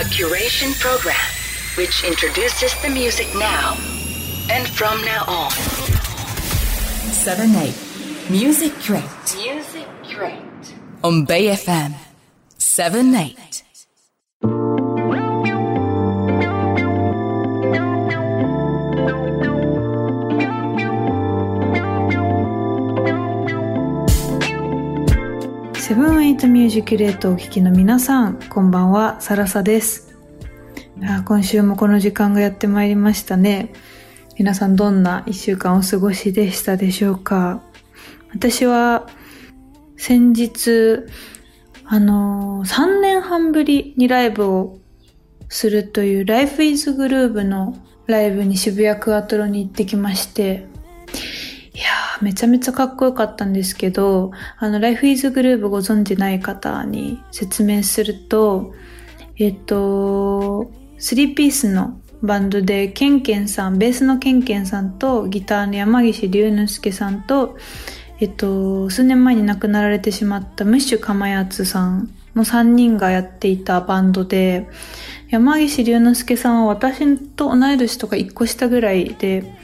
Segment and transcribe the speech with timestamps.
[0.00, 1.14] A curation program
[1.76, 3.76] which introduces the music now
[4.48, 5.50] and from now on.
[7.12, 7.74] 7 8
[8.30, 9.04] Music Crate
[9.36, 10.74] Music Crate.
[11.04, 11.92] on Bay FM
[12.56, 13.62] 7 8
[26.40, 30.16] トミュージックレートをお聴きの皆さん、こんばんは、サラサです。
[31.02, 33.74] あ今週もこの時間がやってまいりましたね。
[34.38, 37.62] 皆さんどんな一週間お過ごしでしたでしょうか
[38.32, 39.06] 私は
[39.98, 41.00] 先日、
[41.84, 44.78] あのー、3年半ぶりにライブを
[45.50, 50.64] するという Life is Groove のライブに渋谷クアトロに行ってきまして、
[51.72, 58.74] いやー、めちゃめちゃかっこよかったんですけど、あの、Life is Groove ご存知ない方に説明すると、
[59.36, 67.56] えっと、3ピースのバンドで、ケンケンさん、ベースのケンケンさんと、ギターの山岸龍之介さんと、
[68.18, 74.68] えっと、数年前に亡くなられてしまったムッシュかまやつさんの3人がやっていたバンドで、
[75.30, 79.59] 山岸龍之介さんは私と同い年とか1個下ぐらいで、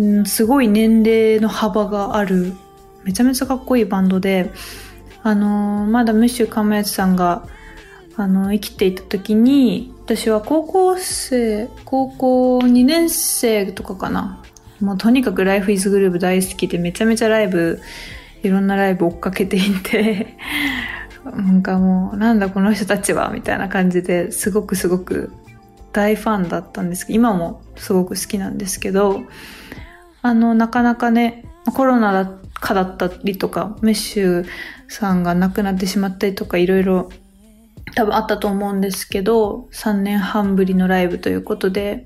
[0.00, 2.54] んすごい年齢の幅がある、
[3.04, 4.52] めちゃめちゃかっこいいバンドで、
[5.22, 7.48] あのーまだムッシュかまやつさんが、
[8.16, 14.42] あの、生きていた時に、私は高校生、高校2年生とかかな。
[14.80, 17.80] もうとにかく Life is Groove 大好きでめちゃめちゃライブ、
[18.42, 20.36] いろんなライブ追っかけていて、
[21.24, 25.32] なんかもう、なんだこの人たちは、みたいな感じですごくすごく
[25.92, 29.22] 大ファンだったんですけど、今もすごく好きなんですけど、
[30.26, 34.46] あの、なかなかね、コロナ禍だったりとか、メッシュ
[34.88, 37.10] さんが亡くなってしまったりとか、いろいろ
[37.94, 42.04] 多分あったと思うんですけど、3年半ぶりのライブということで、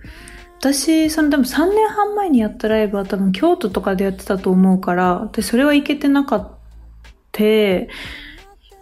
[0.58, 6.60] 私、その多分3年半前にやったライブは多分京都とかでやってたと思うから、私それは行けてなかった。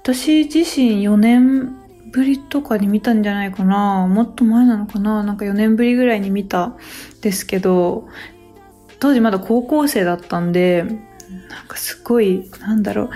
[0.03, 1.76] 私自身4年
[2.10, 4.06] ぶりとかに見たんじゃないかな。
[4.09, 5.22] もっと前なのかな。
[5.22, 6.76] なんか4年ぶりぐらいに見た
[7.20, 8.09] ですけど、
[9.00, 10.84] 当時まだ高校生だったんで、
[11.48, 13.10] なんかすごい、なんだろう。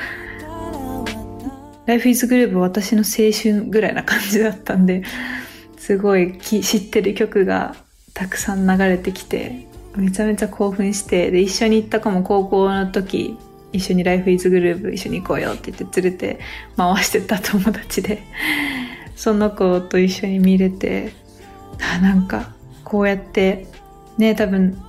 [1.86, 5.02] Life is Groove は私の青春ぐらいな感じだったんで、
[5.76, 7.74] すごいき知ってる曲が
[8.14, 9.66] たくさん流れてきて、
[9.96, 13.36] めちゃめちゃ興奮して、で、一緒に行った子も高校の時、
[13.72, 16.38] 一緒に Life is Groove 一緒に行こうよって言って連れて
[16.76, 18.22] 回してた友達で、
[19.16, 21.12] その子と一緒に見れて、
[21.94, 22.54] あなんか、
[22.84, 23.66] こうやって、
[24.18, 24.80] ね、多分、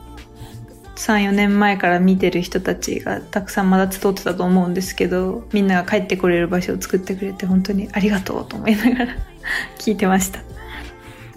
[1.03, 9.17] 3、4年前から見てる人たちがたくさんまだ集ってたと思うんですけど、みんなが帰ってこれる場所を作ってくれて本当にありがとうと思いながら
[9.77, 10.39] 聞いてました。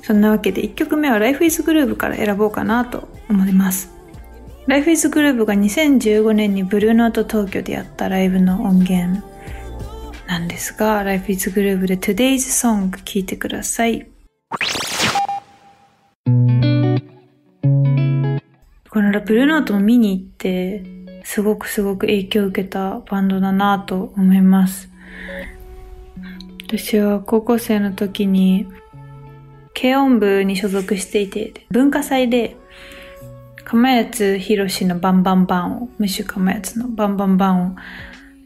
[0.02, 3.90] そんなわけで1曲目は Life is Groove から選ぼうかなと思います。
[4.68, 9.26] Life is Groove が2015年にブルーノート東京でやったライブの音源
[10.28, 14.06] なんですが、Life is Groove で Today's Song 聴いてください。
[18.96, 20.82] このブルーノートも見に行って、
[21.22, 24.88] すごくすごく影響を受けたバンドだなと思います。
[26.66, 28.66] 私は高校生の時に、
[29.78, 32.56] 軽音部に所属していて、文化祭で、
[33.66, 37.76] かまやつひろしのバンバンバンを、ムッシュかまやつのバンバンバンを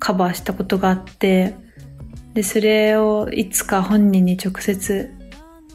[0.01, 1.55] カバーしたことがあって、
[2.35, 5.15] で、それをいつか本人に直接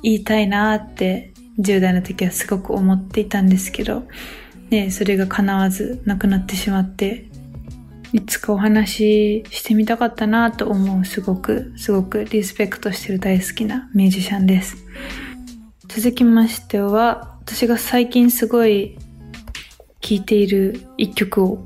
[0.03, 4.03] 言いたいなって、10代の時はすごく思っていたんですけど、
[4.69, 7.27] ね、それが叶わず亡くなってしまって、
[8.13, 14.77] いつかお話ししてみたかったなと思う、すごく、すごくリスペクトしてる大好きなミュージシャンです。
[15.87, 18.97] 続きましては、私が最近すごい
[20.01, 21.65] 聴いている一曲を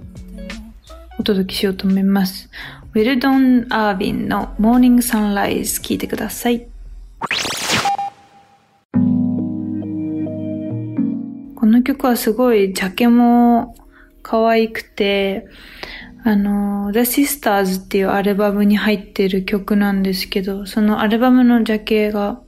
[1.20, 2.50] お届けしようと思います。
[2.94, 6.69] ウィルドン・アービンの Morning Sunrise 聴いてください。
[11.90, 13.76] 曲はすごいジャケも
[14.22, 15.47] 可愛くて、
[16.24, 22.41] あの、The Sisters っていうアルバムに入ってる曲なんですけど、そのアルバムのジャケが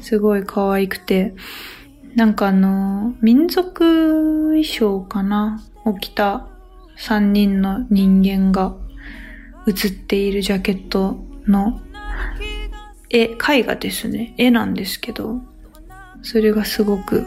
[0.00, 1.32] すごい可愛くて、
[2.16, 5.62] なんかあの、民族衣装かな？
[5.84, 6.48] を着た
[6.98, 8.74] 3人の人間が
[9.66, 11.80] 写っているジャケットの
[13.10, 14.34] 絵、絵画ですね。
[14.38, 15.40] 絵なんですけど、
[16.22, 17.26] それがすごく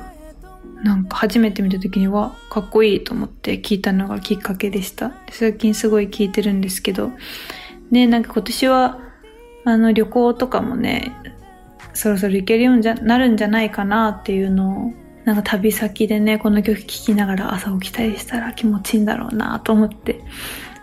[0.86, 5.14] なんか初めて見た時にはかっこいいと思って聞いたのがきっかけでした。
[5.32, 7.12] 最近すごい聞いてるんですけど、
[7.90, 9.00] ね、なんか今年は
[9.64, 11.12] あの旅行とかもね、
[11.96, 14.94] そろそろ行けるようになるんじゃないかなっていうのを、
[15.24, 20.22] なんか旅先でね、この曲聴きながら朝起きたりしたら気持ちいいんだろうなと思って、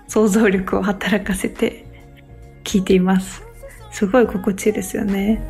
[0.08, 1.86] 想像力を働かせて
[2.64, 3.44] 聴いています。
[3.92, 5.40] すごい心地いいですよね。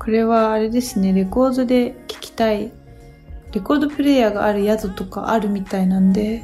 [0.00, 2.72] これはあれですね、レコードで聴きたい、
[3.54, 6.42] レコードプレイヤーがある宿とかあるみたいなんで、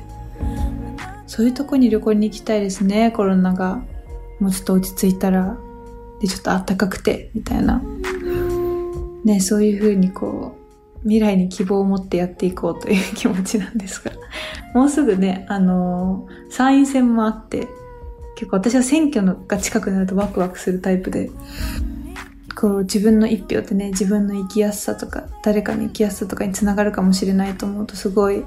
[1.27, 3.83] そういうとこに旅行に行きたいですね、コロナが。
[4.39, 5.59] もうちょっと落ち着いたら、
[6.21, 7.83] で、ちょっと暖かくて、みたいな。
[9.25, 14.12] ね、そういうふうにこう、未来に希望を持ってやっていこうという気持ちなんですが、
[14.73, 17.69] もうすぐね、あのー、参院選もあって、
[18.37, 21.31] 結構私は選挙のが近くなるとワクワクするタイプで、
[22.61, 28.45] こう自分の一票ってね、自分の生きやすさとか、誰かの生きやすさとかにつながるかもしれないと思うとすごい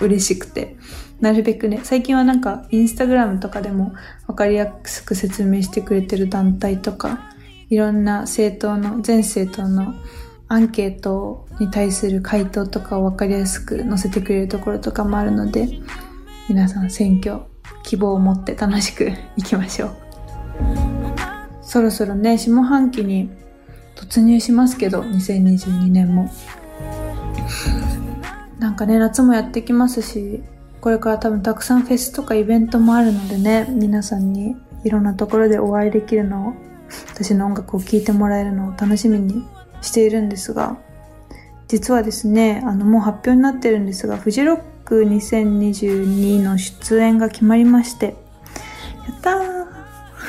[0.00, 0.76] 嬉しくて、
[1.20, 3.94] なるべくね、最近はなんかインスタグラムとかでも
[4.26, 7.30] わかりやすく説明してくれてる団体とか、
[7.70, 9.94] いろんな政党の、全政党の
[10.48, 15.80] アンケートに対する回答とかをわかりやすく載せてくれるところとかもあるので、
[16.48, 17.42] 皆さん選挙、
[17.84, 20.07] 希望を持って楽しくいきましょう。
[21.68, 23.28] そろそろね、下半期に
[23.94, 26.30] 突入しますけど、2022年も。
[28.58, 30.42] なんかね、夏もやってきますし、
[30.80, 36.54] これから多分たくさんフェスとかイベントもあるのでね、皆さんにいろんなところでお会いできるのを、
[37.12, 39.44] 私の音楽を聴いてもらえるのを楽しみに
[39.82, 40.78] しているんですが、
[41.66, 48.16] 実はですね、あの、もう発表になってるんですが、フジロック2022の出演が決まりまして、
[49.06, 49.47] やったー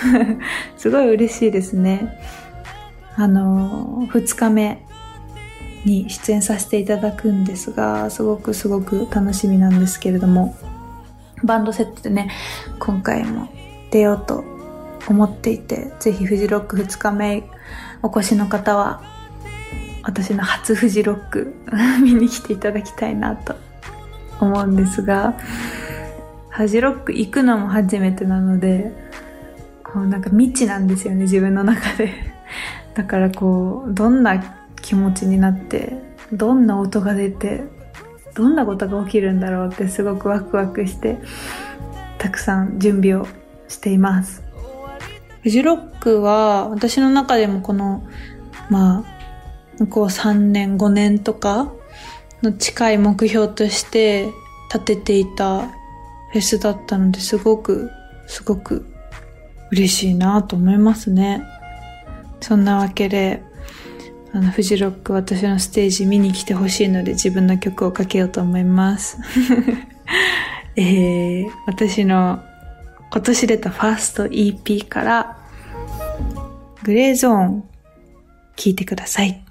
[0.78, 2.19] すごい嬉しいですね。
[3.16, 4.86] あの、2日目
[5.86, 10.56] に出演させていただくんですが、すごくすごく楽しみなんですけれども、
[11.44, 12.30] バンドセットでね、
[12.80, 13.50] 今回も
[13.92, 14.44] 出ようと
[15.07, 17.44] 思っていて、ぜひフジロック2日目
[18.01, 19.01] お越しの方は
[20.04, 21.54] 私の初フジロック
[22.01, 23.56] 見に来ていただきたいなと
[24.40, 25.36] 思うんですが、
[26.50, 29.09] フジロック行くのも初めてなので、
[29.91, 32.13] こうなんか未知なんですよね、自分の中で。
[32.94, 34.41] だからこう、どんな
[34.81, 35.94] 気持ちになって、
[36.31, 37.63] どんな音が出て、
[38.36, 41.19] どんなことが起きるんだろうってすごくワクワクして、
[42.18, 43.27] たくさん準備を
[43.68, 44.44] しています。
[45.41, 48.06] フジロックは私の中でもこの、
[48.69, 49.03] まあ、
[49.80, 51.71] 向こう3年5年とか
[52.44, 54.30] の近い目標として
[54.71, 57.89] 立てていたフェスだったのですごく
[58.27, 58.86] すごく
[59.71, 61.44] 嬉しいなと思いますね。
[62.42, 63.44] そんなわけで、
[64.33, 69.18] あの、フジロック私のステージ見に来てほしいので自分の曲をかけようと思います。
[70.75, 72.42] えー、私の
[73.12, 75.38] 今年出たファースト EP から
[76.83, 77.63] グレーゾーン
[78.56, 79.44] 聴いてください。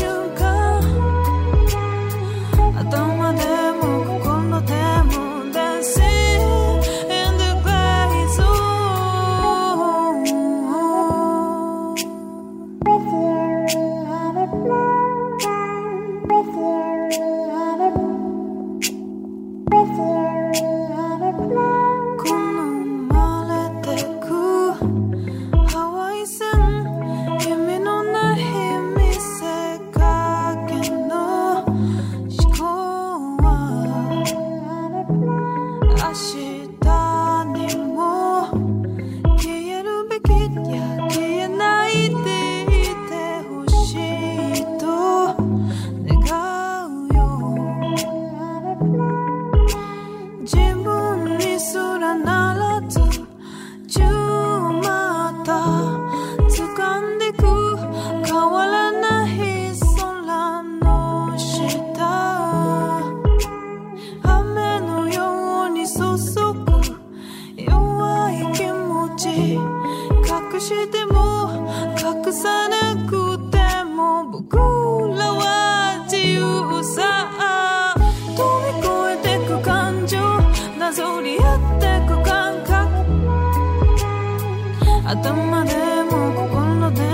[0.00, 0.21] you.
[85.14, 87.11] 頭でも心でも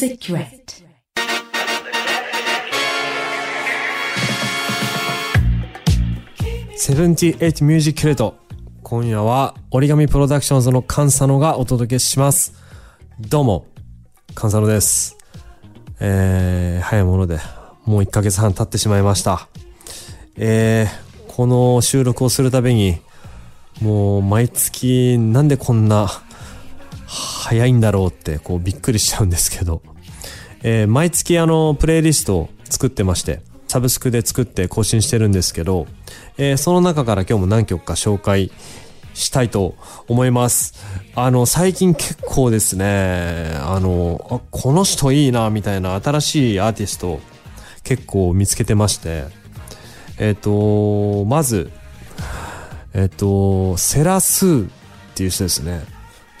[0.00, 0.82] Music Direct
[6.74, 8.38] Seventy Eight musi-curate。
[8.82, 12.54] 今夜は origami PRODUCTIONS の Kan Sano がお届けします。
[13.20, 13.66] どうも、
[14.34, 15.18] Kan Sano です。
[16.00, 17.38] えー、早いもので、
[17.84, 19.50] もう1ヶ月半経ってしまいました。
[20.36, 23.00] えー、この収録をするたびに、
[23.82, 26.08] もう毎月なんでこんな
[27.06, 29.82] 早いんだろうってこうびっくりしちゃうんですけど、
[30.62, 35.86] えー毎月あのプレイリストを作ってましてサブスクで作って更新してるんですけど、
[36.38, 38.50] えーその中から今日も何曲か紹介
[39.14, 39.74] したいと
[40.08, 40.74] 思います
[41.14, 47.20] あの最近結構ですねあのあこの人いいなみたいな新しいアーティスト
[47.82, 49.24] 結構見つけてまして
[50.18, 51.70] えっ、とまず
[52.92, 54.70] えっと、セラスーっ
[55.14, 55.82] ていう人ですね。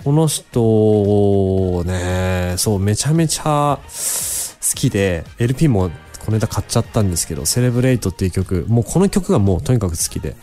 [0.04, 5.90] この人をね、そう、めちゃめちゃ好きで、LP も
[6.24, 10.36] この間買っちゃったんですけど、セレブレイトっていう曲、もうこの曲がもうとにかく好きで、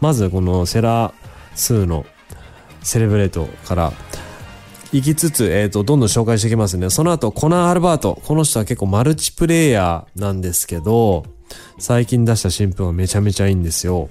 [0.00, 1.12] まずこのセラ
[1.54, 2.06] スーの
[2.82, 3.92] セレブレイトから
[4.92, 6.88] 行きつつ、えっ、と、どんどん紹介していきますね。
[6.88, 8.20] その後、コナー・アルバート。
[8.24, 11.24] この人は結構マルチプレイヤーなんですけど、
[11.78, 14.08] 最近出した新譜がめちゃめちゃいいんですよ。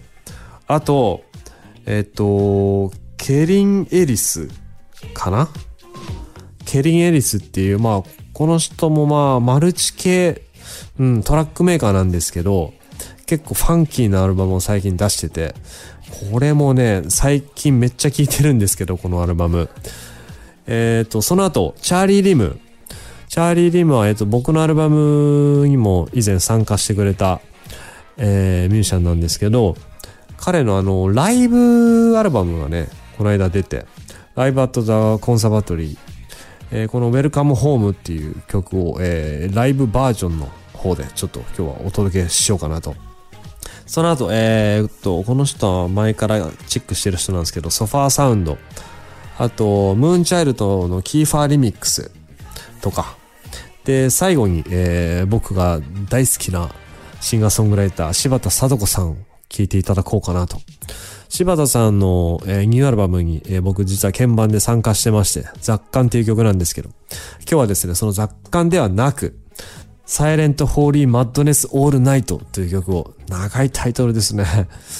[0.67, 1.23] あと、
[1.85, 4.49] えっ、と、ケリン・エリス
[5.13, 5.49] かな？
[6.65, 10.41] ケリン・エリスっていう、まあ、この人もまあ、マルチ系、
[10.99, 12.73] うん、トラックメーカーなんですけど、
[13.25, 15.55] 結構ファンキーなアルバムを最近出してて、
[16.31, 19.69] これもね、最近めっちゃ聴いてるんですけど、このアルバム。
[20.67, 22.59] えっ、と、その後、チャーリー・リム。
[23.27, 27.41] チャーリー・リムは、えっ、と、僕のアルバムにも以前参加してくれた、
[28.17, 29.75] えーミュージシャンなんですけど、
[30.37, 33.85] 彼のあの、ライブアルバムがね、この間出て、
[34.35, 42.95] ライブアットザコンサバトリー、この Welcome Home っていう曲を、えーライブバージョンの方でちょっと今日はお届けしようかなと。
[43.85, 48.57] その後、えーっと、この人は前からチェックしてる人なんですけど、ソファーサウンド、
[49.37, 52.09] あと、ムーンチャイルドのキーファーリミックス
[52.81, 53.15] とか、
[53.83, 56.71] で、最後に、えー僕が大好きな
[57.21, 59.17] シンガーソングライター、柴田聡子さんを
[59.49, 60.57] 聴いていただこうかなと。
[61.33, 66.89] 柴田さんの、えーニューアルバムに、えー僕実は鍵盤で参加してまして、雑感っていう曲なんですけど、
[67.39, 69.35] 今日はですね、その雑感ではなく、
[70.05, 74.45] サイレント・ホーリー・マッドネス・オール・ナイトという曲を、長いタイトルですね、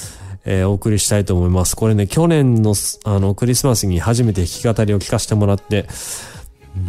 [0.43, 1.75] えーお送りしたいと思います。
[1.75, 2.73] これね、去年の、
[3.03, 5.87] あの、クリスマスに初めて弾き語りを聴かせてもらって、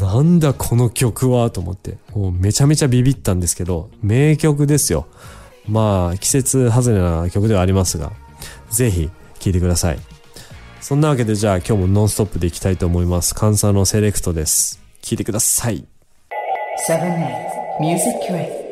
[0.00, 5.06] なんだこの曲はと思って、もうめちゃめちゃビビったんですけど、名曲ですよ。
[5.68, 8.10] まあ、季節外れな曲ではありますが、
[8.70, 9.10] ぜひ
[9.44, 9.98] 聞いてください。
[10.80, 13.34] そんなわけでじゃあ今日もノンストップでいきたいと思います。
[13.34, 14.80] カンサーのセレクトです。
[15.02, 15.84] 聞いてください。
[16.88, 18.63] 7A Music c r a